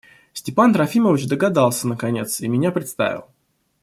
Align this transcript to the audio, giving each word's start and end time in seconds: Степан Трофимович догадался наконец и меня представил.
Степан 0.33 0.73
Трофимович 0.73 1.27
догадался 1.29 1.87
наконец 1.87 2.41
и 2.41 2.47
меня 2.47 2.71
представил. 2.71 3.25